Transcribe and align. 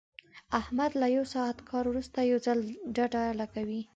احمد 0.59 0.91
له 1.01 1.07
یو 1.15 1.25
ساعت 1.33 1.57
کار 1.69 1.85
ورسته 1.89 2.19
یو 2.31 2.37
ځل 2.45 2.59
ډډه 2.95 3.23
لګوي. 3.39 3.81